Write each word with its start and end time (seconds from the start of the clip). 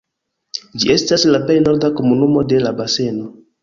Ĝi 0.83 0.89
estas 0.95 1.27
la 1.35 1.43
plej 1.45 1.59
norda 1.69 1.95
komunumo 2.01 2.47
de 2.53 2.67
la 2.69 2.77
baseno. 2.85 3.35